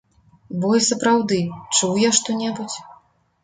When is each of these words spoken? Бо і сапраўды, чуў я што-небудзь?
Бо 0.63 0.71
і 0.77 0.79
сапраўды, 0.87 1.39
чуў 1.75 1.95
я 2.07 2.13
што-небудзь? 2.23 2.77